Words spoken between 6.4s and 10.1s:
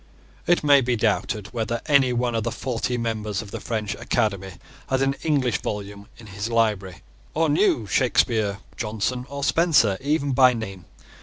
library, or knew Shakespeare, Jonson, or Spenser,